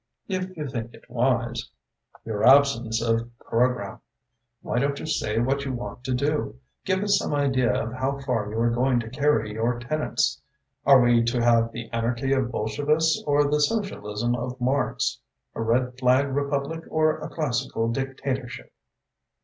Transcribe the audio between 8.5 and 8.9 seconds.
are